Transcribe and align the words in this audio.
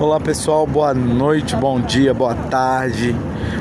Olá 0.00 0.20
pessoal, 0.20 0.64
boa 0.64 0.94
noite, 0.94 1.56
bom 1.56 1.80
dia, 1.80 2.14
boa 2.14 2.32
tarde. 2.32 3.16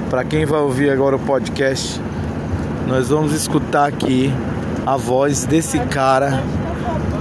Para 0.08 0.24
quem 0.24 0.46
vai 0.46 0.60
ouvir 0.60 0.92
agora 0.92 1.16
o 1.16 1.20
podcast, 1.20 2.00
nós 2.86 3.10
vamos 3.10 3.34
escutar 3.34 3.88
aqui 3.88 4.32
a 4.86 4.96
voz 4.96 5.48
desse 5.48 5.80
cara 5.80 6.44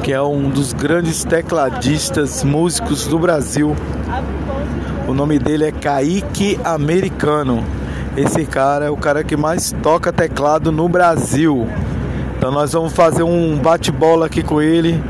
que 0.02 0.12
é 0.12 0.20
um 0.20 0.50
dos 0.50 0.74
grandes 0.74 1.24
tecladistas, 1.24 2.44
músicos 2.44 3.06
do 3.06 3.18
Brasil. 3.18 3.74
O 5.08 5.14
nome 5.14 5.38
dele 5.38 5.64
é 5.64 5.72
Kaique 5.72 6.60
Americano. 6.62 7.64
Esse 8.18 8.44
cara 8.44 8.84
é 8.84 8.90
o 8.90 8.98
cara 8.98 9.24
que 9.24 9.34
mais 9.34 9.74
toca 9.82 10.12
teclado 10.12 10.70
no 10.70 10.90
Brasil. 10.90 11.66
Então 12.36 12.50
nós 12.50 12.74
vamos 12.74 12.92
fazer 12.92 13.22
um 13.22 13.56
bate-bola 13.56 14.26
aqui 14.26 14.42
com 14.42 14.60
ele 14.60 15.02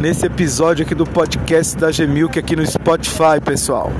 nesse 0.00 0.24
episódio 0.26 0.84
aqui 0.84 0.94
do 0.94 1.04
podcast 1.04 1.76
da 1.76 1.90
Gemilk 1.90 2.38
aqui 2.38 2.54
no 2.54 2.64
Spotify, 2.64 3.40
pessoal. 3.44 3.92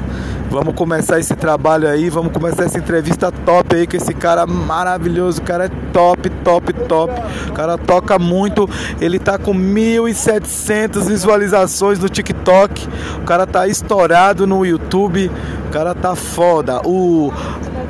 Vamos 0.51 0.75
começar 0.75 1.19
esse 1.19 1.35
trabalho 1.35 1.89
aí, 1.89 2.09
vamos 2.09 2.33
começar 2.33 2.65
essa 2.65 2.79
entrevista 2.79 3.31
top 3.31 3.77
aí 3.77 3.87
com 3.87 3.97
esse 3.97 4.15
cara 4.15 4.47
maravilhoso, 4.47 5.41
o 5.41 5.45
cara 5.45 5.67
é 5.67 5.71
top, 5.93 6.31
top, 6.31 6.73
top. 6.73 7.13
O 7.49 7.53
cara 7.53 7.77
toca 7.77 8.19
muito, 8.19 8.69
ele 9.01 9.19
tá 9.19 9.37
com 9.37 9.53
1.700 9.53 11.05
visualizações 11.05 11.99
no 11.99 12.09
TikTok. 12.09 12.89
O 13.21 13.25
cara 13.25 13.47
tá 13.47 13.67
estourado 13.67 14.47
no 14.47 14.65
YouTube. 14.65 15.31
O 15.67 15.71
cara 15.71 15.95
tá 15.95 16.15
foda. 16.15 16.81
O 16.85 17.31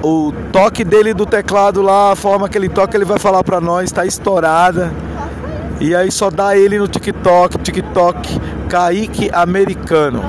o 0.03 0.33
toque 0.53 0.85
dele 0.85 1.13
do 1.13 1.27
teclado 1.27 1.83
lá, 1.83 2.13
a 2.13 2.17
forma 2.17 2.49
que 2.49 2.57
ele 2.57 2.69
toca, 2.69 2.97
ele 2.97 3.05
vai 3.05 3.19
falar 3.19 3.43
pra 3.43 3.61
nós, 3.61 3.91
tá 3.91 4.07
estourada. 4.07 4.93
E 5.81 5.95
aí 5.95 6.11
só 6.11 6.29
dá 6.29 6.57
ele 6.57 6.77
no 6.77 6.89
TikTok, 6.89 7.59
TikTok, 7.59 8.41
Kaique 8.69 9.31
Americano. 9.33 10.21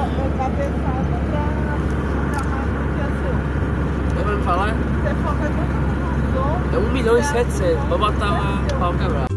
Vai 4.24 4.42
falar? 4.44 4.76
É 6.72 6.78
1 6.78 6.94
milhão 6.94 7.18
e 7.18 7.24
700. 7.24 7.84
Vou 7.90 7.98
botar 7.98 8.28
uma 8.28 8.64
pau 8.80 8.94
quebrado. 8.94 9.29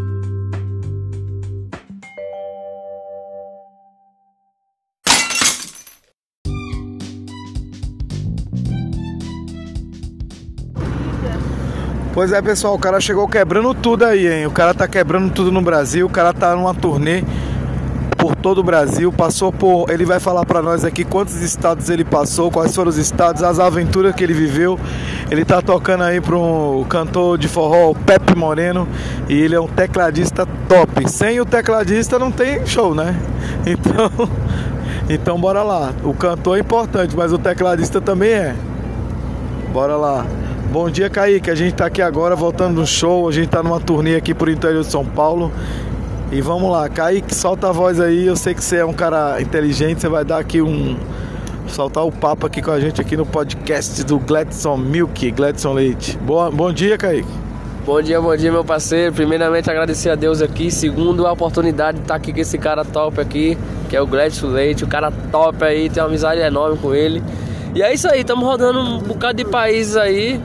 Pois 12.13 12.31
é, 12.31 12.43
pessoal, 12.43 12.75
o 12.75 12.79
cara 12.79 13.01
chegou 13.01 13.27
quebrando 13.27 13.73
tudo 13.73 14.05
aí, 14.05 14.31
hein? 14.31 14.47
O 14.47 14.51
cara 14.51 14.75
tá 14.75 14.87
quebrando 14.87 15.33
tudo 15.33 15.51
no 15.51 15.63
Brasil, 15.63 16.05
o 16.05 16.11
cara 16.11 16.35
tá 16.35 16.55
numa 16.55 16.75
turnê 16.75 17.25
por 18.19 18.37
todo 18.37 18.59
o 18.59 18.63
Brasil, 18.63 19.11
passou 19.11 19.51
por, 19.51 19.89
ele 19.89 20.05
vai 20.05 20.21
falar 20.21 20.45
para 20.45 20.61
nós 20.61 20.85
aqui 20.85 21.05
quantos 21.05 21.37
estados 21.37 21.89
ele 21.89 22.05
passou, 22.05 22.51
quais 22.51 22.77
foram 22.77 22.91
os 22.91 22.99
estados, 22.99 23.43
as 23.43 23.59
aventuras 23.59 24.15
que 24.15 24.23
ele 24.23 24.35
viveu. 24.35 24.79
Ele 25.31 25.43
tá 25.43 25.63
tocando 25.63 26.05
aí 26.05 26.21
para 26.21 26.37
um 26.37 26.85
cantor 26.85 27.39
de 27.39 27.49
forró, 27.49 27.95
Pepe 27.95 28.37
Moreno, 28.37 28.87
e 29.27 29.41
ele 29.41 29.55
é 29.55 29.61
um 29.61 29.67
tecladista 29.67 30.47
top. 30.69 31.11
Sem 31.11 31.41
o 31.41 31.47
tecladista 31.47 32.19
não 32.19 32.31
tem 32.31 32.67
show, 32.67 32.95
né? 32.95 33.17
Então, 33.65 34.29
então 35.09 35.41
bora 35.41 35.63
lá. 35.63 35.93
O 36.05 36.13
cantor 36.13 36.59
é 36.59 36.61
importante, 36.61 37.17
mas 37.17 37.33
o 37.33 37.39
tecladista 37.39 38.03
também 38.03 38.33
é. 38.33 38.55
Bora 39.73 39.97
lá. 39.97 40.27
Bom 40.73 40.89
dia, 40.89 41.11
Kaique. 41.11 41.51
A 41.51 41.55
gente 41.55 41.75
tá 41.75 41.85
aqui 41.85 42.01
agora 42.01 42.35
voltando 42.35 42.81
no 42.81 42.87
show. 42.87 43.29
A 43.29 43.31
gente 43.31 43.49
tá 43.49 43.63
numa 43.63 43.79
turnê 43.79 44.17
aqui 44.17 44.33
por 44.33 44.49
interior 44.49 44.83
de 44.83 44.91
São 44.91 45.05
Paulo. 45.05 45.53
E 46.33 46.41
vamos 46.41 46.73
lá, 46.73 46.89
Kaique, 46.89 47.35
solta 47.35 47.69
a 47.69 47.73
voz 47.73 48.01
aí. 48.01 48.25
Eu 48.27 48.37
sei 48.37 48.55
que 48.55 48.65
você 48.65 48.79
é 48.79 48.85
um 48.85 48.95
cara 48.95 49.39
inteligente. 49.43 50.01
Você 50.01 50.09
vai 50.09 50.25
dar 50.25 50.39
aqui 50.39 50.63
um. 50.63 50.97
Soltar 51.69 52.07
o 52.07 52.11
papo 52.11 52.47
aqui 52.47 52.63
com 52.63 52.71
a 52.71 52.81
gente 52.81 53.03
aqui 53.03 53.19
no 53.19 53.27
podcast 53.27 54.03
do 54.05 54.19
Gladson 54.19 54.79
Milk, 54.79 55.31
Gladson 55.33 55.75
Leite. 55.75 56.17
Boa, 56.17 56.51
bom 56.51 56.73
dia, 56.73 56.97
Kaique. 56.97 57.29
Bom 57.85 58.01
dia, 58.01 58.19
bom 58.19 58.35
dia, 58.35 58.51
meu 58.51 58.65
parceiro. 58.65 59.13
Primeiramente, 59.13 59.71
agradecer 59.71 60.09
a 60.09 60.15
Deus 60.15 60.41
aqui. 60.41 60.71
Segundo, 60.71 61.27
a 61.27 61.33
oportunidade 61.33 61.99
de 61.99 62.05
estar 62.05 62.15
aqui 62.15 62.33
com 62.33 62.41
esse 62.41 62.57
cara 62.57 62.83
top 62.83 63.21
aqui, 63.21 63.59
que 63.91 63.97
é 63.97 64.01
o 64.01 64.07
Gladson 64.07 64.47
Leite. 64.47 64.85
O 64.85 64.89
cara 64.89 65.13
top 65.31 65.63
aí, 65.63 65.91
tem 65.91 66.03
uma 66.03 66.09
amizade 66.09 66.41
enorme 66.41 66.79
com 66.79 66.95
ele. 66.95 67.23
E 67.75 67.83
é 67.83 67.93
isso 67.93 68.09
aí, 68.09 68.23
estamos 68.23 68.43
rodando 68.43 68.81
um 68.81 69.01
bocado 69.01 69.37
de 69.37 69.45
países 69.45 69.97
aí 69.97 70.41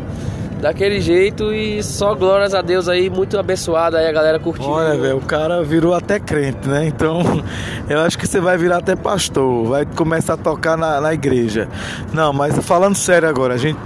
daquele 0.61 0.99
jeito 0.99 1.53
e 1.53 1.83
só 1.83 2.15
glórias 2.15 2.53
a 2.53 2.61
Deus 2.61 2.87
aí, 2.89 3.09
muito 3.09 3.37
abençoado 3.37 3.95
aí 3.97 4.07
a 4.07 4.11
galera 4.11 4.39
curtindo. 4.39 4.69
Olha, 4.69 4.97
velho, 4.99 5.17
o 5.17 5.21
cara 5.21 5.63
virou 5.63 5.93
até 5.93 6.19
crente, 6.19 6.67
né? 6.67 6.85
Então, 6.87 7.21
eu 7.89 7.99
acho 7.99 8.17
que 8.17 8.27
você 8.27 8.39
vai 8.39 8.57
virar 8.57 8.77
até 8.77 8.95
pastor, 8.95 9.67
vai 9.67 9.85
começar 9.85 10.33
a 10.33 10.37
tocar 10.37 10.77
na, 10.77 10.99
na 10.99 11.13
igreja. 11.13 11.67
Não, 12.13 12.33
mas 12.33 12.57
falando 12.65 12.95
sério 12.95 13.27
agora, 13.29 13.53
a 13.53 13.57
gente. 13.57 13.77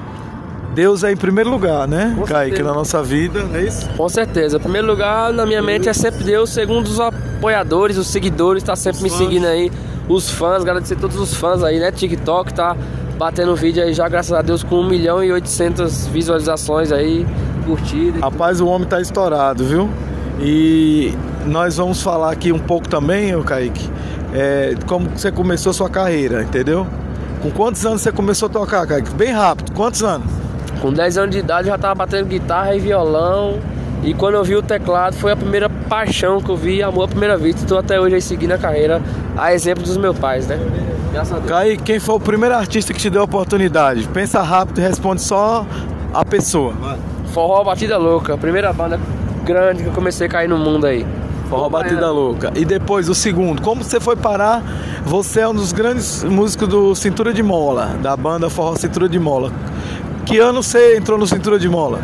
Deus 0.74 1.04
é 1.04 1.12
em 1.12 1.18
primeiro 1.18 1.50
lugar, 1.50 1.86
né, 1.86 2.14
Com 2.18 2.24
Kaique, 2.24 2.52
certeza. 2.56 2.70
na 2.70 2.74
nossa 2.74 3.04
vida, 3.04 3.44
não 3.44 3.56
é 3.58 3.64
isso? 3.64 3.90
Com 3.90 4.08
certeza. 4.08 4.56
Em 4.56 4.60
primeiro 4.62 4.88
lugar, 4.88 5.34
na 5.34 5.46
minha 5.46 5.62
mente 5.62 5.90
é 5.90 5.94
sempre 5.94 6.24
Deus, 6.24 6.50
segundo 6.50 6.88
os 6.88 6.98
apoiadores, 6.98 7.98
os 7.98 8.08
seguidores, 8.08 8.64
tá 8.64 8.74
sempre 8.74 9.00
Os 9.00 9.04
me 9.04 9.10
fãs. 9.10 9.20
seguindo 9.20 9.48
aí. 9.48 9.70
Os 10.08 10.30
fãs, 10.30 10.62
agradecer 10.62 10.94
a 10.94 10.98
todos 10.98 11.18
os 11.18 11.34
fãs 11.34 11.62
aí, 11.62 11.78
né? 11.78 11.92
TikTok 11.92 12.54
tá 12.54 12.78
batendo 13.22 13.56
vídeo 13.56 13.84
aí 13.84 13.94
já, 13.94 14.10
graças 14.10 14.34
a 14.34 14.42
Deus, 14.42 14.64
com 14.64 14.78
1 14.78 14.90
milhão 14.90 15.24
e 15.24 15.32
800 15.32 16.08
visualizações 16.08 16.92
aí, 16.92 17.24
curtidas. 17.68 18.20
Rapaz, 18.20 18.60
o 18.60 18.66
homem 18.66 18.88
tá 18.88 19.00
estourado, 19.00 19.64
viu? 19.64 19.88
E 20.40 21.14
nós 21.46 21.78
vamos 21.78 22.02
falar 22.02 22.32
aqui 22.32 22.52
um 22.52 22.58
pouco 22.58 22.90
também, 22.90 23.36
ô 23.36 23.44
Kaique, 23.44 23.88
é, 24.34 24.74
como 24.88 25.08
você 25.08 25.32
começou 25.32 25.72
sua 25.72 25.88
carreira, 25.88 26.42
entendeu? 26.42 26.88
Com 27.44 27.52
quantos 27.52 27.86
anos 27.86 28.02
você 28.02 28.12
começou 28.12 28.48
a 28.48 28.50
tocar, 28.50 28.88
Kaique? 28.88 29.12
Bem 29.12 29.32
rápido, 29.32 29.72
quantos 29.74 30.02
anos? 30.02 30.26
Com 30.82 30.92
10 30.92 31.20
anos 31.20 31.36
de 31.36 31.38
idade 31.38 31.68
eu 31.68 31.74
já 31.74 31.78
tava 31.78 31.94
batendo 31.94 32.26
guitarra 32.26 32.76
e 32.76 32.80
violão. 32.80 33.60
E 34.02 34.16
quando 34.16 34.34
eu 34.34 34.44
vi 34.44 34.56
o 34.56 34.64
teclado 34.64 35.16
foi 35.16 35.32
a 35.32 35.36
primeira 35.36 35.70
paixão 35.70 36.42
que 36.42 36.50
eu 36.50 36.58
vi, 36.58 36.82
amor 36.82 37.04
à 37.04 37.08
primeira 37.08 37.38
vista. 37.38 37.62
Estou 37.62 37.78
até 37.78 38.02
hoje 38.02 38.16
aí 38.16 38.22
seguindo 38.22 38.54
a 38.54 38.58
carreira, 38.58 39.00
a 39.38 39.54
exemplo 39.54 39.84
dos 39.84 39.96
meus 39.96 40.18
pais, 40.18 40.48
né? 40.48 40.58
Graças 41.12 41.34
a 41.34 41.40
Deus. 41.40 41.50
Kaique, 41.50 41.84
quem 41.84 42.00
foi 42.00 42.16
o 42.16 42.20
primeiro 42.20 42.56
artista 42.56 42.94
que 42.94 43.00
te 43.00 43.10
deu 43.10 43.22
a 43.22 43.26
oportunidade? 43.26 44.08
Pensa 44.08 44.42
rápido 44.42 44.80
e 44.80 44.82
responde 44.82 45.22
só 45.22 45.66
a 46.14 46.24
pessoa. 46.24 46.74
Forró 47.34 47.64
Batida 47.64 47.98
Louca, 47.98 48.38
primeira 48.38 48.72
banda 48.74 49.00
grande 49.44 49.84
que 49.84 49.90
eu 49.90 49.94
comecei 49.94 50.28
a 50.28 50.30
cair 50.30 50.48
no 50.48 50.58
mundo 50.58 50.86
aí. 50.86 51.06
Forró 51.50 51.70
Batida 51.70 52.10
Louca. 52.10 52.52
E 52.56 52.64
depois, 52.64 53.10
o 53.10 53.16
segundo, 53.16 53.62
como 53.62 53.84
você 53.84 54.00
foi 54.00 54.16
parar? 54.16 54.64
Você 55.06 55.42
é 55.42 55.48
um 55.48 55.54
dos 55.54 55.74
grandes 55.74 56.24
músicos 56.24 56.68
do 56.68 56.96
Cintura 56.96 57.34
de 57.34 57.44
Mola, 57.44 57.98
da 58.02 58.16
banda 58.16 58.50
Forró 58.50 58.76
Cintura 58.76 59.10
de 59.10 59.20
Mola. 59.20 59.52
Que 60.26 60.40
ano 60.40 60.64
você 60.64 60.98
entrou 60.98 61.18
no 61.18 61.28
Cintura 61.28 61.60
de 61.60 61.68
Mola? 61.68 62.00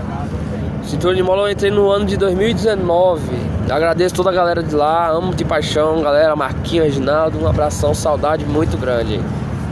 Cintura 0.88 1.14
de 1.14 1.22
Mola 1.22 1.42
eu 1.42 1.52
entrei 1.52 1.70
no 1.70 1.92
ano 1.92 2.06
de 2.06 2.16
2019. 2.16 3.22
Agradeço 3.70 4.16
toda 4.16 4.30
a 4.30 4.34
galera 4.34 4.64
de 4.64 4.74
lá, 4.74 5.10
amo 5.10 5.36
de 5.36 5.44
paixão, 5.44 6.02
galera, 6.02 6.34
Marquinhos, 6.34 6.86
Reginaldo, 6.86 7.38
um 7.38 7.46
abração, 7.46 7.94
saudade 7.94 8.46
muito 8.46 8.78
grande. 8.78 9.20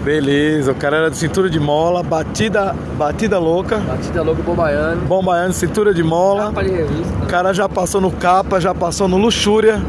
Beleza, 0.04 0.74
o 0.74 0.76
cara 0.76 0.98
era 0.98 1.10
do 1.10 1.16
Cintura 1.16 1.50
de 1.50 1.58
Mola, 1.58 2.04
Batida, 2.04 2.76
batida 2.98 3.40
Louca, 3.40 3.78
Batida 3.78 4.22
Louca 4.22 4.44
Bombaiano, 4.44 5.02
Bom 5.06 5.24
Baiano, 5.24 5.54
Cintura 5.54 5.94
de 5.94 6.04
Mola. 6.04 6.48
capa 6.48 6.64
de 6.66 6.72
revista. 6.72 7.24
O 7.24 7.28
cara 7.28 7.54
já 7.54 7.70
passou 7.70 8.02
no 8.02 8.12
Capa, 8.12 8.60
já 8.60 8.76
passou 8.76 9.08
no 9.08 9.16
Luxúria, 9.16 9.82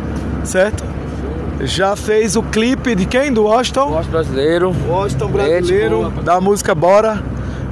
certo? 0.45 0.85
Já 1.61 1.97
fez 1.97 2.37
o 2.37 2.43
clipe 2.43 2.95
de 2.95 3.05
quem? 3.05 3.33
Do 3.33 3.45
Washington? 3.45 3.89
Gosto 3.89 4.11
brasileiro. 4.11 4.73
Washington 4.89 5.29
brasileiro, 5.29 6.11
da 6.23 6.41
música 6.41 6.73
Bora, 6.73 7.21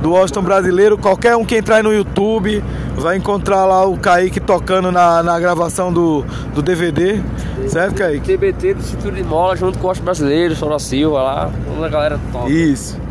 do 0.02 0.10
Washington 0.10 0.42
brasileiro. 0.42 0.98
Qualquer 0.98 1.36
um 1.36 1.44
que 1.44 1.56
entrar 1.56 1.84
no 1.84 1.92
YouTube 1.92 2.62
vai 2.96 3.16
encontrar 3.16 3.64
lá 3.64 3.84
o 3.86 3.96
Kaique 3.96 4.40
tocando 4.40 4.90
na, 4.92 5.22
na 5.22 5.38
gravação 5.40 5.92
do, 5.92 6.24
do 6.54 6.62
DVD, 6.62 7.20
certo, 7.68 7.96
Kaique? 7.96 8.36
TBT 8.36 8.74
do 8.74 8.82
Cintura 8.82 9.14
de 9.14 9.22
Mola 9.24 9.56
junto 9.56 9.78
com 9.78 9.84
o 9.86 9.88
Gosto 9.88 10.02
Brasileiro, 10.02 10.54
Sora 10.54 10.78
Silva 10.78 11.22
lá, 11.22 11.50
toda 11.74 11.86
a 11.86 11.88
galera 11.88 12.20
top. 12.32 12.50
Isso. 12.52 13.02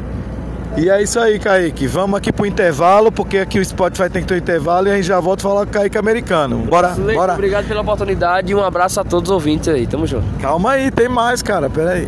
E 0.75 0.89
é 0.89 1.03
isso 1.03 1.19
aí, 1.19 1.37
Kaique. 1.37 1.85
Vamos 1.85 2.17
aqui 2.17 2.31
pro 2.33 2.47
intervalo, 2.47 3.11
porque 3.11 3.37
aqui 3.37 3.59
o 3.59 3.65
Spotify 3.65 4.09
tem 4.09 4.23
que 4.23 4.27
ter 4.27 4.33
um 4.33 4.37
intervalo 4.37 4.87
e 4.87 4.91
a 4.91 4.95
gente 4.95 5.05
já 5.05 5.19
volta 5.19 5.45
a 5.45 5.49
falar 5.49 5.65
com 5.65 5.69
o 5.71 5.73
Kaique 5.73 5.97
americano. 5.99 6.57
Bora, 6.67 6.95
Leite, 6.97 7.13
bora. 7.15 7.33
Obrigado 7.33 7.67
pela 7.67 7.81
oportunidade 7.81 8.51
e 8.51 8.55
um 8.55 8.63
abraço 8.63 8.99
a 8.99 9.03
todos 9.03 9.29
os 9.29 9.33
ouvintes 9.35 9.67
aí. 9.69 9.85
Tamo 9.85 10.07
junto. 10.07 10.25
Calma 10.41 10.71
aí, 10.71 10.89
tem 10.89 11.07
mais, 11.07 11.43
cara. 11.43 11.69
Pera 11.69 11.91
aí. 11.91 12.07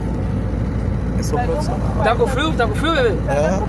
Tá 2.04 2.16
com 2.16 2.28
frio? 2.28 2.54
Tá 2.54 2.68
com 2.68 2.76
frio, 2.76 2.94
bebê? 2.94 3.16
É. 3.28 3.60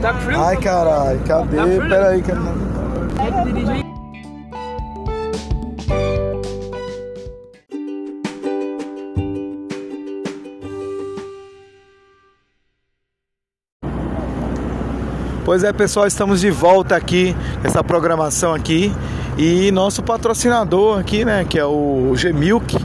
Tá 0.00 0.12
com 0.12 0.20
frio? 0.20 0.40
Ai, 0.40 0.56
caralho, 0.56 1.18
Tá 1.20 1.38
cadê? 1.38 1.56
frio? 1.56 1.88
Pera 1.88 2.08
aí, 2.08 2.22
cara. 2.22 2.40
Pois 15.48 15.64
é, 15.64 15.72
pessoal, 15.72 16.06
estamos 16.06 16.42
de 16.42 16.50
volta 16.50 16.94
aqui, 16.94 17.34
essa 17.64 17.82
programação 17.82 18.52
aqui. 18.52 18.92
E 19.38 19.72
nosso 19.72 20.02
patrocinador 20.02 20.98
aqui, 20.98 21.24
né, 21.24 21.44
que 21.48 21.58
é 21.58 21.64
o 21.64 22.12
G-Milk, 22.14 22.76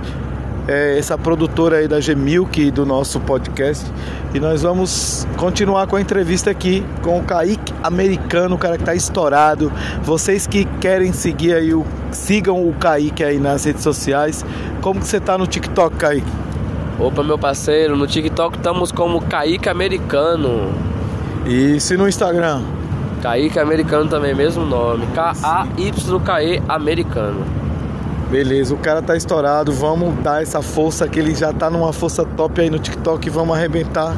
é, 0.68 0.98
essa 0.98 1.18
produtora 1.18 1.78
aí 1.78 1.88
da 1.88 2.00
G-Milk 2.00 2.72
do 2.72 2.86
nosso 2.86 3.20
podcast. 3.20 3.86
E 4.34 4.40
nós 4.40 4.64
vamos 4.64 5.28
continuar 5.38 5.88
com 5.88 5.96
a 5.96 6.02
entrevista 6.02 6.50
aqui 6.50 6.84
com 7.02 7.20
o 7.20 7.24
Kaique 7.24 7.74
americano, 7.84 8.56
o 8.56 8.58
cara 8.58 8.78
que 8.78 8.84
tá 8.84 8.96
estourado. 8.96 9.72
Vocês 10.04 10.48
que 10.48 10.66
querem 10.80 11.12
seguir 11.12 11.54
aí, 11.54 11.74
o, 11.74 11.86
sigam 12.12 12.68
o 12.68 12.74
Kaique 12.74 13.24
aí 13.24 13.40
nas 13.40 13.64
redes 13.66 13.84
sociais. 13.84 14.46
Como 14.82 15.00
que 15.00 15.08
você 15.08 15.20
tá 15.20 15.38
no 15.38 15.46
TikTok, 15.46 15.96
Kaique? 15.98 16.28
Opa, 17.00 17.24
meu 17.24 17.38
parceiro, 17.38 17.98
no 17.98 18.08
TikTok 18.08 18.58
estamos 18.58 18.92
como 18.92 19.22
Kaique 19.22 19.68
Americano. 19.68 20.72
E 21.46 21.80
se 21.80 21.98
no 21.98 22.08
Instagram? 22.08 22.62
Kaique 23.22 23.60
Americano 23.60 24.10
também, 24.10 24.34
mesmo 24.36 24.66
nome. 24.66 25.06
K-A-Y-K-E 25.14 26.62
Americano. 26.68 27.63
Beleza, 28.34 28.74
o 28.74 28.78
cara 28.80 29.00
tá 29.00 29.16
estourado, 29.16 29.72
vamos 29.72 30.16
dar 30.24 30.42
essa 30.42 30.60
força 30.60 31.08
que 31.08 31.20
ele 31.20 31.36
já 31.36 31.54
tá 31.54 31.70
numa 31.70 31.94
força 31.94 32.26
top 32.26 32.62
aí 32.62 32.68
no 32.68 32.80
TikTok, 32.80 33.30
vamos 33.30 33.56
arrebentar 33.56 34.18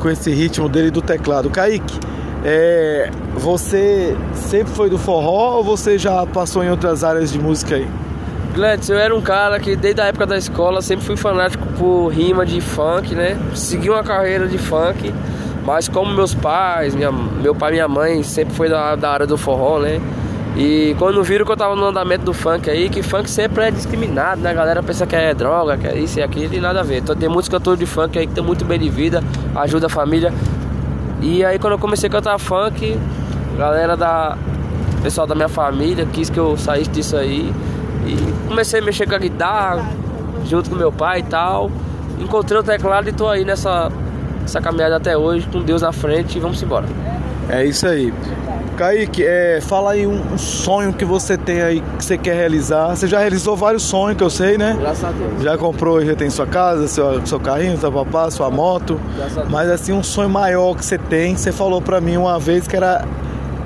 com 0.00 0.10
esse 0.10 0.32
ritmo 0.32 0.68
dele 0.68 0.90
do 0.90 1.00
teclado. 1.00 1.48
Kaique, 1.48 1.96
é, 2.44 3.08
você 3.36 4.16
sempre 4.34 4.74
foi 4.74 4.90
do 4.90 4.98
forró 4.98 5.58
ou 5.58 5.62
você 5.62 5.96
já 5.96 6.26
passou 6.26 6.64
em 6.64 6.70
outras 6.70 7.04
áreas 7.04 7.30
de 7.30 7.38
música 7.38 7.76
aí? 7.76 7.86
Gladys, 8.52 8.90
eu 8.90 8.98
era 8.98 9.14
um 9.14 9.22
cara 9.22 9.60
que 9.60 9.76
desde 9.76 10.00
a 10.00 10.06
época 10.06 10.26
da 10.26 10.36
escola 10.36 10.82
sempre 10.82 11.04
fui 11.04 11.16
fanático 11.16 11.64
por 11.78 12.08
rima 12.08 12.44
de 12.44 12.60
funk, 12.60 13.14
né? 13.14 13.38
Segui 13.54 13.88
uma 13.88 14.02
carreira 14.02 14.48
de 14.48 14.58
funk, 14.58 15.14
mas 15.64 15.86
como 15.86 16.12
meus 16.12 16.34
pais, 16.34 16.96
minha, 16.96 17.12
meu 17.12 17.54
pai 17.54 17.70
e 17.70 17.74
minha 17.74 17.86
mãe 17.86 18.24
sempre 18.24 18.56
foi 18.56 18.68
da, 18.68 18.96
da 18.96 19.08
área 19.08 19.26
do 19.26 19.38
forró, 19.38 19.78
né? 19.78 20.00
E 20.56 20.96
quando 20.98 21.22
viram 21.22 21.44
que 21.44 21.52
eu 21.52 21.56
tava 21.56 21.76
no 21.76 21.84
andamento 21.84 22.24
do 22.24 22.32
funk 22.32 22.70
aí, 22.70 22.88
que 22.88 23.02
funk 23.02 23.28
sempre 23.28 23.64
é 23.64 23.70
discriminado, 23.70 24.40
né? 24.40 24.50
A 24.50 24.54
galera 24.54 24.82
pensa 24.82 25.06
que 25.06 25.14
é 25.14 25.34
droga, 25.34 25.76
que 25.76 25.86
é 25.86 25.98
isso 25.98 26.18
e 26.18 26.22
aquilo, 26.22 26.54
e 26.54 26.60
nada 26.60 26.80
a 26.80 26.82
ver. 26.82 26.98
Então 26.98 27.14
tem 27.14 27.28
muitos 27.28 27.50
cantores 27.50 27.78
de 27.78 27.84
funk 27.84 28.18
aí 28.18 28.26
que 28.26 28.32
tem 28.32 28.42
muito 28.42 28.64
bem 28.64 28.78
de 28.78 28.88
vida, 28.88 29.22
ajuda 29.54 29.86
a 29.86 29.90
família. 29.90 30.32
E 31.20 31.44
aí 31.44 31.58
quando 31.58 31.74
eu 31.74 31.78
comecei 31.78 32.08
a 32.08 32.12
cantar 32.12 32.38
funk, 32.38 32.98
a 33.54 33.58
galera 33.58 33.96
da. 33.96 34.38
Pessoal 35.02 35.26
da 35.26 35.34
minha 35.34 35.48
família 35.48 36.06
quis 36.10 36.30
que 36.30 36.38
eu 36.38 36.56
saísse 36.56 36.90
disso 36.90 37.16
aí. 37.16 37.52
E 38.06 38.48
comecei 38.48 38.80
a 38.80 38.82
mexer 38.82 39.06
com 39.06 39.14
a 39.14 39.18
guitarra, 39.18 39.84
junto 40.46 40.70
com 40.70 40.76
meu 40.76 40.90
pai 40.90 41.20
e 41.20 41.22
tal. 41.24 41.70
Encontrei 42.18 42.58
o 42.58 42.62
teclado 42.62 43.08
e 43.08 43.12
tô 43.12 43.28
aí 43.28 43.44
nessa 43.44 43.92
essa 44.42 44.60
caminhada 44.60 44.96
até 44.96 45.18
hoje, 45.18 45.46
com 45.48 45.60
Deus 45.60 45.82
na 45.82 45.92
frente 45.92 46.38
e 46.38 46.40
vamos 46.40 46.62
embora. 46.62 46.86
É 47.48 47.64
isso 47.64 47.86
aí. 47.86 48.12
Kaique, 48.76 49.24
é, 49.24 49.58
fala 49.60 49.92
aí 49.92 50.06
um, 50.06 50.20
um, 50.34 50.36
sonho 50.36 50.92
que 50.92 51.04
você 51.04 51.36
tem 51.36 51.62
aí 51.62 51.82
que 51.98 52.04
você 52.04 52.18
quer 52.18 52.34
realizar. 52.34 52.94
Você 52.94 53.06
já 53.06 53.18
realizou 53.18 53.56
vários 53.56 53.82
sonhos 53.82 54.18
que 54.18 54.22
eu 54.22 54.28
sei, 54.28 54.58
né? 54.58 54.76
Graças 54.78 55.04
a 55.04 55.10
Deus. 55.12 55.42
Já 55.42 55.56
comprou, 55.56 56.04
já 56.04 56.14
tem 56.14 56.28
sua 56.28 56.46
casa, 56.46 56.86
seu, 56.86 57.26
seu 57.26 57.40
carrinho, 57.40 57.78
seu 57.78 57.90
papá, 57.90 58.30
sua 58.30 58.50
moto. 58.50 59.00
Graças 59.16 59.38
a 59.38 59.40
Deus. 59.40 59.52
Mas 59.52 59.70
assim, 59.70 59.92
um 59.92 60.02
sonho 60.02 60.28
maior 60.28 60.76
que 60.76 60.84
você 60.84 60.98
tem, 60.98 61.34
você 61.34 61.50
falou 61.50 61.80
pra 61.80 62.00
mim 62.02 62.18
uma 62.18 62.38
vez 62.38 62.68
que 62.68 62.76
era 62.76 63.02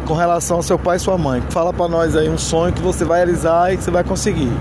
com 0.07 0.15
relação 0.15 0.59
ao 0.59 0.63
seu 0.63 0.79
pai 0.79 0.97
e 0.97 1.01
sua 1.01 1.19
mãe. 1.19 1.43
Fala 1.51 1.73
pra 1.73 1.89
nós 1.89 2.15
aí 2.15 2.29
um 2.29 2.39
sonho 2.39 2.73
que 2.73 2.81
você 2.81 3.05
vai 3.05 3.19
realizar 3.19 3.73
e 3.73 3.77
que 3.77 3.83
você 3.83 3.91
vai 3.91 4.05
conseguir. 4.05 4.53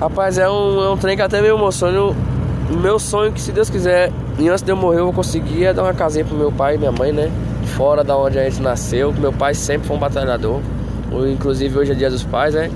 Rapaz, 0.00 0.36
é 0.36 0.50
um, 0.50 0.82
é 0.82 0.90
um 0.90 0.96
trem 0.96 1.16
que 1.16 1.22
até 1.22 1.40
meio 1.40 1.56
emociona. 1.56 2.12
O 2.70 2.76
meu 2.76 2.98
sonho 2.98 3.30
que 3.30 3.40
se 3.40 3.52
Deus 3.52 3.70
quiser, 3.70 4.10
e 4.38 4.48
antes 4.48 4.62
de 4.62 4.72
eu 4.72 4.76
morrer 4.76 4.98
eu 4.98 5.04
vou 5.04 5.12
conseguir 5.12 5.66
é 5.66 5.72
dar 5.72 5.84
uma 5.84 5.94
casinha 5.94 6.24
pro 6.24 6.36
meu 6.36 6.50
pai 6.50 6.74
e 6.74 6.78
minha 6.78 6.90
mãe, 6.90 7.12
né? 7.12 7.30
Fora 7.76 8.02
da 8.04 8.16
onde 8.16 8.38
a 8.38 8.44
gente 8.44 8.60
nasceu. 8.62 9.12
Meu 9.12 9.32
pai 9.32 9.54
sempre 9.54 9.86
foi 9.88 9.96
um 9.96 10.00
batalhador. 10.00 10.60
Inclusive 11.32 11.78
hoje 11.78 11.92
é 11.92 11.94
dia 11.94 12.10
dos 12.10 12.24
pais, 12.24 12.54
né? 12.54 12.70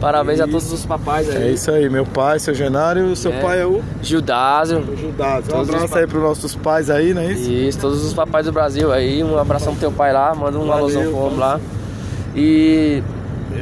Parabéns 0.00 0.38
isso. 0.38 0.48
a 0.48 0.50
todos 0.50 0.72
os 0.72 0.84
papais 0.84 1.30
aí. 1.30 1.42
É 1.42 1.50
isso 1.52 1.70
aí, 1.70 1.88
meu 1.88 2.04
pai, 2.04 2.38
seu 2.38 2.52
Genário, 2.54 3.16
seu 3.16 3.32
É. 3.32 3.40
pai 3.40 3.60
é 3.62 3.66
o 3.66 3.80
Gildásio. 4.02 4.78
o 4.80 4.96
Judásio. 4.96 5.56
Um 5.56 5.60
os 5.60 5.68
abraço 5.68 5.88
pa- 5.88 5.98
aí 6.00 6.06
pros 6.06 6.22
nossos 6.22 6.54
pais 6.56 6.90
aí, 6.90 7.14
não 7.14 7.22
é 7.22 7.32
isso? 7.32 7.50
Isso, 7.50 7.78
todos 7.78 8.04
os 8.04 8.12
papais 8.12 8.44
do 8.46 8.52
Brasil 8.52 8.92
aí. 8.92 9.24
Um 9.24 9.38
abração 9.38 9.72
pro 9.72 9.80
teu 9.80 9.92
pai 9.92 10.12
lá, 10.12 10.34
manda 10.34 10.58
um 10.58 10.66
Valeu, 10.66 10.74
alôzão 10.74 11.02
pro 11.04 11.16
homem 11.16 11.38
lá. 11.38 11.60
E. 12.36 13.02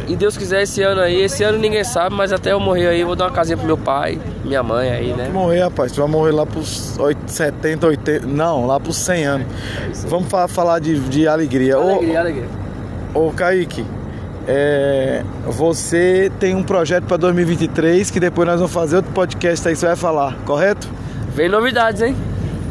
E 0.09 0.17
Deus 0.17 0.37
quiser 0.37 0.63
esse 0.63 0.83
ano 0.83 1.01
aí, 1.01 1.21
esse 1.23 1.43
ano 1.45 1.59
ninguém 1.59 1.85
sabe, 1.85 2.15
mas 2.15 2.33
até 2.33 2.53
eu 2.53 2.61
morrer 2.61 2.89
aí, 2.89 3.01
eu 3.01 3.07
vou 3.07 3.17
dar 3.17 3.27
uma 3.27 3.31
casinha 3.31 3.57
pro 3.57 3.67
meu 3.67 3.79
pai, 3.79 4.19
minha 4.45 4.63
mãe 4.63 4.91
aí, 4.91 5.13
né? 5.13 5.29
Morrer, 5.33 5.61
rapaz, 5.61 5.93
tu 5.93 6.01
vai 6.01 6.11
morrer 6.11 6.33
lá 6.33 6.45
pros 6.45 6.99
8, 6.99 7.19
70, 7.31 7.87
80, 7.87 8.27
não, 8.27 8.67
lá 8.67 8.79
pros 8.81 8.97
100 8.97 9.25
anos. 9.25 9.47
Vamos 10.09 10.29
fa- 10.29 10.49
falar 10.49 10.81
de, 10.81 10.99
de 11.01 11.27
alegria. 11.29 11.79
Ô, 11.79 11.91
Alegria, 11.97 12.21
alegria. 12.21 12.45
Ô 13.15 13.31
Kaique, 13.31 13.85
é, 14.49 15.23
você 15.47 16.31
tem 16.41 16.55
um 16.57 16.63
projeto 16.65 17.05
para 17.05 17.17
2023 17.17 18.11
que 18.11 18.19
depois 18.19 18.47
nós 18.49 18.59
vamos 18.59 18.73
fazer 18.73 18.97
outro 18.97 19.13
podcast 19.13 19.67
aí, 19.69 19.77
você 19.77 19.87
vai 19.87 19.97
falar, 19.97 20.37
correto? 20.45 20.89
Vem 21.35 21.49
novidades, 21.49 22.03
hein? 22.03 22.17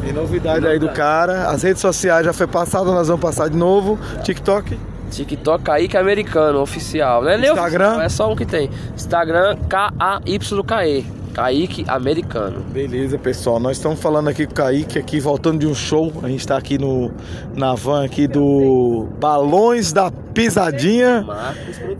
Tem 0.04 0.12
novidade 0.12 0.66
aí 0.66 0.78
do 0.78 0.88
cara, 0.90 1.48
as 1.48 1.62
redes 1.62 1.80
sociais 1.80 2.24
já 2.26 2.32
foi 2.32 2.46
passada, 2.46 2.86
nós 2.92 3.08
vamos 3.08 3.22
passar 3.22 3.48
de 3.48 3.56
novo, 3.56 3.98
TikTok, 4.22 4.76
TikTok 5.12 5.64
Kaique 5.64 5.96
Americano, 5.96 6.60
oficial. 6.60 7.22
Não 7.22 7.30
é 7.30 7.36
nem 7.36 7.50
Instagram? 7.50 7.84
oficial, 7.86 8.02
é 8.02 8.08
só 8.08 8.32
um 8.32 8.36
que 8.36 8.46
tem. 8.46 8.70
Instagram 8.94 9.56
K-A-Y-K-E. 9.68 11.22
Kaique 11.32 11.84
Americano. 11.88 12.60
beleza 12.60 13.16
pessoal, 13.16 13.58
nós 13.58 13.78
estamos 13.78 13.98
falando 13.98 14.28
aqui 14.28 14.44
com 14.44 14.52
o 14.52 14.54
Kaique, 14.54 14.98
aqui 14.98 15.18
voltando 15.18 15.60
de 15.60 15.66
um 15.66 15.74
show, 15.74 16.12
a 16.22 16.28
gente 16.28 16.40
está 16.40 16.58
aqui 16.58 16.76
no, 16.76 17.10
na 17.54 17.74
van 17.74 18.04
aqui 18.04 18.26
do 18.26 19.08
Balões 19.18 19.94
da 19.94 20.10
Pisadinha 20.10 21.24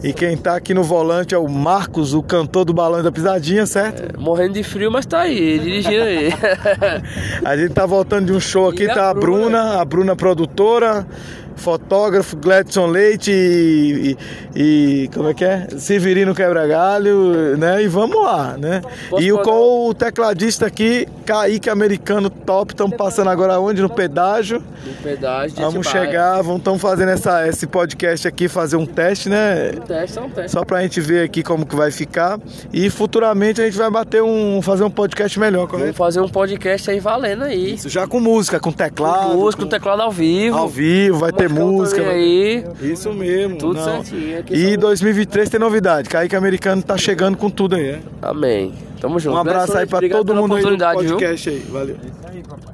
e 0.03 0.13
quem 0.13 0.37
tá 0.37 0.57
aqui 0.57 0.75
no 0.75 0.83
volante 0.83 1.35
é 1.35 1.39
o 1.39 1.49
Marcos, 1.49 2.13
o 2.13 2.23
cantor 2.23 2.67
do 2.67 2.75
Balões 2.75 3.05
da 3.05 3.11
Pisadinha, 3.11 3.65
certo? 3.65 4.21
Morrendo 4.21 4.53
de 4.53 4.63
frio, 4.63 4.91
mas 4.91 5.07
tá 5.07 5.21
aí, 5.21 5.59
dirigindo 5.59 6.03
aí. 6.03 6.29
A 7.43 7.57
gente 7.57 7.73
tá 7.73 7.87
voltando 7.87 8.27
de 8.27 8.33
um 8.33 8.41
show 8.41 8.69
aqui, 8.69 8.85
E 8.85 8.91
a 8.91 8.95
tá 8.95 9.11
a? 9.11 9.15
Bruna, 9.15 9.81
a 9.81 9.85
Bruna 9.85 10.15
produtora, 10.15 11.07
fotógrafo 11.63 12.37
Gladson 12.37 12.87
Leite 12.87 13.31
e, 13.31 14.17
e- 14.55 15.03
e 15.05 15.09
como 15.15 15.29
é 15.29 15.35
que 15.35 15.45
é? 15.45 15.69
Severino 15.79 16.35
Quebra-Galho, 16.35 17.57
né? 17.57 17.83
E 17.83 17.89
vamos 17.89 18.21
lá, 18.23 18.57
né? 18.59 18.83
Posso 19.09 19.23
e 19.23 19.33
o, 19.33 19.39
com 19.41 19.89
o 19.89 19.95
tecladista 19.95 20.67
aqui, 20.67 21.07
Kaique 21.25 21.71
Americano 21.71 22.29
Top, 22.29 22.73
estamos 22.73 22.97
passando 22.97 23.31
agora 23.31 23.59
onde? 23.61 23.81
No 23.81 23.89
pedágio. 23.89 24.63
no 24.85 24.95
pedágio 25.03 25.57
Vamos 25.57 25.87
chegar, 25.87 26.43
vamos 26.43 26.59
estamos 26.59 26.81
fazendo 26.81 27.11
essa, 27.11 27.47
esse 27.49 27.67
podcast 27.67 28.27
aqui, 28.29 28.49
fazer 28.49 28.77
um 28.77 28.87
teste, 28.87 29.29
né? 29.29 29.73
Um 29.77 29.81
teste, 29.81 30.19
é 30.19 30.23
um 30.23 30.31
teste. 30.31 30.51
Só 30.53 30.65
pra 30.65 30.83
gente 30.83 31.01
ver 31.01 31.25
aqui 31.25 31.43
como 31.43 31.65
que 31.65 31.75
vai 31.77 31.91
ficar. 31.91 32.39
E 32.73 32.91
futuramente 32.91 33.61
a 33.61 33.65
gente 33.65 33.77
vai 33.79 33.91
bater 33.91 34.23
um. 34.23 34.61
fazer 34.63 34.85
um 34.85 34.91
podcast 34.91 35.39
melhor, 35.39 35.67
Vamos 35.67 35.73
correto? 35.81 35.97
fazer 35.97 36.21
um 36.21 36.29
podcast 36.29 36.91
aí 36.91 36.99
valendo 37.01 37.45
aí. 37.45 37.75
Isso, 37.75 37.89
já 37.89 38.07
com 38.07 38.19
música, 38.21 38.59
com 38.61 38.73
teclado. 38.73 39.31
Com 39.31 39.37
música, 39.37 39.63
com- 39.63 39.69
com 39.69 39.71
teclado 39.77 40.03
ao 40.03 40.11
vivo. 40.11 40.57
Ao 40.59 40.69
vivo, 40.69 41.19
vai 41.19 41.33
ter 41.33 41.49
música. 41.53 42.03
aí. 42.03 42.65
Isso 42.81 43.13
mesmo. 43.13 43.57
Tudo 43.57 43.75
não. 43.75 44.03
certinho. 44.05 44.39
Aqui 44.39 44.55
E 44.55 44.71
são- 44.71 44.79
2023 44.79 45.49
tem 45.51 45.61
novidade. 45.61 46.09
Kaique 46.09 46.35
Americano 46.37 46.83
tá 46.83 46.97
chegando 46.97 47.37
com 47.37 47.49
tudo 47.51 47.77
aí. 47.77 47.87
é? 47.91 48.01
Amém. 48.21 48.73
Tamo 49.03 49.19
junto. 49.19 49.35
Um 49.37 49.41
abraço 49.41 49.77
aí 49.77 49.85
pra 49.85 49.99
todo 50.09 50.33
mundo 50.33 50.55
aí 50.55 50.63
do 50.63 50.69
oportunidade, 50.69 51.03
viu? 51.03 51.17
podcast 51.17 51.51
aí. 51.51 51.59
Valeu. 51.59 51.97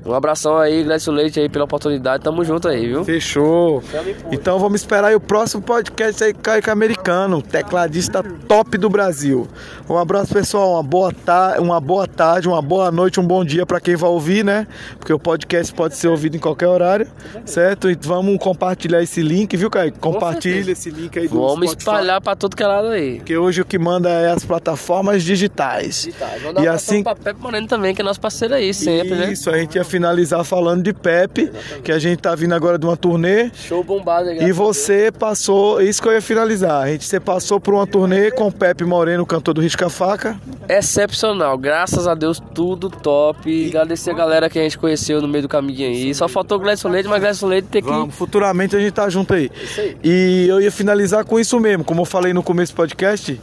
Um 0.05 0.13
abração 0.13 0.59
aí, 0.59 0.85
Glécio 0.85 1.11
Leite 1.11 1.41
aí 1.41 1.49
pela 1.49 1.65
oportunidade. 1.65 2.23
Tamo 2.23 2.45
junto 2.45 2.69
aí, 2.69 2.87
viu? 2.87 3.03
Fechou. 3.03 3.83
Então 4.31 4.59
vamos 4.59 4.83
esperar 4.83 5.09
aí 5.09 5.15
o 5.15 5.21
próximo 5.21 5.63
podcast 5.63 6.23
aí 6.23 6.35
com 6.35 6.41
o 6.41 6.43
Kaique 6.43 6.69
Americano, 6.69 7.41
tecladista 7.41 8.23
top 8.47 8.77
do 8.77 8.91
Brasil. 8.91 9.49
Um 9.89 9.97
abraço, 9.97 10.35
pessoal. 10.35 10.73
Uma 10.73 10.83
boa, 10.83 11.13
ta 11.13 11.57
uma 11.59 11.81
boa 11.81 12.07
tarde, 12.07 12.47
uma 12.47 12.61
boa 12.61 12.93
noite, 12.93 13.19
um 13.19 13.27
bom 13.27 13.43
dia 13.43 13.65
pra 13.65 13.81
quem 13.81 13.97
vai 13.97 14.11
ouvir, 14.11 14.45
né? 14.45 14.67
Porque 14.99 15.13
o 15.15 15.19
podcast 15.19 15.73
pode 15.73 15.97
ser 15.97 16.09
ouvido 16.09 16.37
em 16.37 16.41
qualquer 16.41 16.69
horário, 16.69 17.07
certo? 17.47 17.91
E 17.91 17.97
vamos 17.99 18.37
compartilhar 18.39 19.03
esse 19.03 19.23
link, 19.23 19.57
viu, 19.57 19.71
Kaique? 19.71 19.99
Compartilha 19.99 20.73
esse 20.73 20.91
link 20.91 21.19
aí 21.19 21.27
do 21.27 21.41
Vamos 21.41 21.71
Spotify. 21.71 21.79
espalhar 21.79 22.21
pra 22.21 22.37
todo 22.37 22.55
que 22.55 22.63
é 22.63 22.67
lado 22.67 22.89
aí. 22.89 23.17
Porque 23.17 23.35
hoje 23.35 23.63
o 23.63 23.65
que 23.65 23.79
manda 23.79 24.11
é 24.11 24.31
as 24.31 24.45
plataformas 24.45 25.23
digitais. 25.23 26.18
Vamos 26.27 26.55
dar 26.55 26.63
E 26.63 26.69
assim 26.69 27.03
pra 27.03 27.15
Pepe 27.15 27.41
Moreno 27.41 27.67
também, 27.67 27.95
que 27.95 28.01
é 28.01 28.05
nosso 28.05 28.21
parceiro 28.21 28.55
aí, 28.55 28.73
sempre, 28.75 29.15
né? 29.15 29.33
Isso, 29.33 29.51
a 29.51 29.59
gente 29.59 29.77
ia 29.77 29.85
finalizar 29.85 30.45
falando 30.45 30.83
de 30.83 30.93
Pepe, 30.93 31.51
que 31.83 31.93
a 31.93 31.99
gente 31.99 32.21
tá 32.21 32.35
vindo 32.35 32.55
agora 32.55 32.79
de 32.79 32.87
uma 32.87 32.97
turnê. 32.97 33.51
Show 33.55 33.83
bombado 33.83 34.31
E 34.33 34.53
você 34.53 35.11
passou, 35.11 35.81
isso 35.81 36.01
que 36.03 36.09
eu 36.09 36.13
ia 36.13 36.23
finalizar. 36.23 36.83
A 36.83 36.89
gente 36.89 37.05
você 37.05 37.21
passou 37.21 37.61
por 37.61 37.75
uma 37.75 37.87
turnê 37.87 38.31
com 38.31 38.49
o 38.49 38.53
Pepe 38.53 38.85
Moreno, 38.85 39.25
cantor 39.25 39.55
do 39.55 39.61
Risca 39.61 39.89
Faca. 39.89 40.39
Excepcional, 40.69 41.57
graças 41.57 42.07
a 42.07 42.15
Deus, 42.15 42.43
tudo 42.55 42.91
top. 42.91 43.69
Agradecer 43.69 44.11
a 44.11 44.15
galera 44.15 44.51
que 44.51 44.59
a 44.59 44.63
gente 44.63 44.79
conheceu 44.79 45.21
no 45.21 45.29
meio 45.29 45.43
do 45.43 45.49
caminho 45.49 45.89
aí. 45.89 46.15
Só 46.15 46.29
faltou 46.29 46.59
o 46.59 46.61
Gledson 46.61 46.89
Leite, 46.89 47.09
mas 47.09 47.21
Gledson 47.21 47.47
Leite 47.47 47.69
tem 47.69 47.83
que. 47.83 47.89
Vamos, 47.89 48.15
futuramente 48.15 48.77
a 48.77 48.81
gente 48.81 48.93
tá 48.93 49.09
junto 49.09 49.35
aí. 49.35 49.51
Isso 49.63 49.81
aí. 49.81 49.97
E 50.03 50.47
eu 50.49 50.61
ia 50.61 50.71
finalizar 50.71 51.25
com 51.25 51.39
isso 51.39 51.59
mesmo, 51.59 51.85
como 51.85 52.03
eu 52.03 52.05
falei 52.05 52.33
no 52.33 52.43
começo 52.43 52.73
do 52.73 52.77
podcast. 52.77 53.41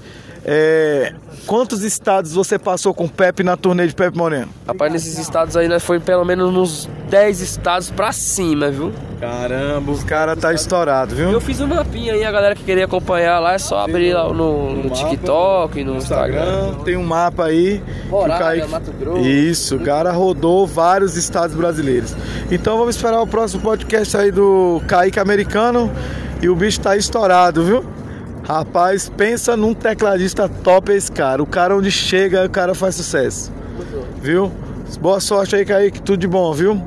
É, 0.47 1.11
quantos 1.47 1.81
estados 1.83 2.33
você 2.33 2.59
passou 2.59 2.93
com 2.93 3.05
o 3.05 3.09
Pepe 3.09 3.41
na 3.41 3.57
turnê 3.57 3.87
de 3.87 3.95
Pepe 3.95 4.15
Moreno? 4.15 4.47
Rapaz, 4.67 4.91
nesses 4.93 5.17
estados 5.17 5.57
aí 5.57 5.67
nós 5.67 5.83
foi 5.83 5.99
pelo 5.99 6.23
menos 6.23 6.53
nos 6.53 6.87
10 7.09 7.41
estados 7.41 7.89
pra 7.89 8.11
cima, 8.11 8.69
viu? 8.69 8.91
Caramba, 9.19 9.91
os 9.91 10.03
caras 10.03 10.37
tá 10.37 10.53
estourado, 10.53 11.15
viu? 11.15 11.31
Eu 11.31 11.41
fiz 11.41 11.59
um 11.61 11.65
mapinha 11.67 12.13
aí, 12.13 12.23
a 12.23 12.31
galera 12.31 12.53
que 12.55 12.63
queria 12.63 12.85
acompanhar 12.85 13.39
lá 13.39 13.53
é 13.53 13.57
só 13.57 13.79
abrir 13.79 14.13
lá 14.13 14.31
no, 14.31 14.83
no 14.83 14.89
TikTok, 14.91 15.83
no 15.83 15.95
Instagram. 15.95 16.75
Tem 16.83 16.95
um 16.95 17.03
mapa 17.03 17.45
aí. 17.45 17.81
Roraima, 18.11 18.37
Kaique- 18.45 18.67
Mato 18.67 18.91
Grosso. 18.91 19.21
Isso, 19.27 19.75
o 19.77 19.79
cara 19.79 20.11
rodou 20.11 20.67
vários 20.67 21.17
estados 21.17 21.55
brasileiros. 21.55 22.15
Então 22.51 22.77
vamos 22.77 22.95
esperar 22.95 23.19
o 23.19 23.25
próximo 23.25 23.63
podcast 23.63 24.15
aí 24.15 24.31
do 24.31 24.79
Kaique 24.87 25.19
Americano. 25.19 25.91
E 26.39 26.49
o 26.49 26.55
bicho 26.55 26.79
tá 26.81 26.95
estourado, 26.95 27.63
viu? 27.63 27.83
Rapaz, 28.47 29.09
pensa 29.09 29.57
num 29.57 29.73
tecladista 29.73 30.47
top 30.47 30.91
esse 30.91 31.11
cara. 31.11 31.41
O 31.41 31.47
cara 31.47 31.75
onde 31.75 31.89
chega, 31.89 32.45
o 32.45 32.49
cara 32.49 32.75
faz 32.75 32.95
sucesso. 32.95 33.51
Viu? 34.21 34.51
Boa 35.01 35.19
sorte 35.19 35.55
aí, 35.55 35.65
Kaique. 35.65 36.01
Tudo 36.01 36.19
de 36.19 36.27
bom, 36.27 36.53
viu? 36.53 36.73
E 36.73 36.77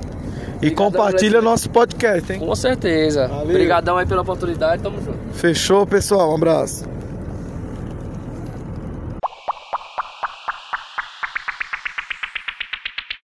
Obrigadão, 0.66 0.74
compartilha 0.76 1.42
nosso 1.42 1.68
podcast, 1.70 2.32
hein? 2.32 2.38
Com 2.38 2.54
certeza. 2.54 3.28
Valeu. 3.28 3.50
Obrigadão 3.50 3.96
aí 3.96 4.06
pela 4.06 4.22
oportunidade, 4.22 4.82
tamo 4.82 4.98
junto. 5.04 5.18
Fechou, 5.32 5.86
pessoal? 5.86 6.30
Um 6.30 6.36
abraço. 6.36 6.84